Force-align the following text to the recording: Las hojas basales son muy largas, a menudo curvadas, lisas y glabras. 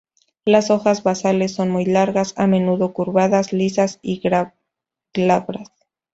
Las 0.45 0.71
hojas 0.71 1.03
basales 1.03 1.53
son 1.53 1.69
muy 1.69 1.85
largas, 1.85 2.33
a 2.35 2.47
menudo 2.47 2.91
curvadas, 2.91 3.53
lisas 3.53 3.99
y 4.01 4.19
glabras. 5.13 5.71